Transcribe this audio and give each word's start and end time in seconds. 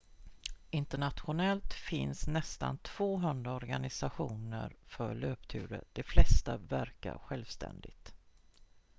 internationellt 0.69 1.73
finns 1.73 2.27
nästan 2.27 2.77
200 2.77 3.55
organisationer 3.55 4.73
för 4.85 5.13
löpturer 5.15 5.83
de 5.93 6.03
flesta 6.03 6.57
verkar 6.57 7.17
självständigt 7.17 8.13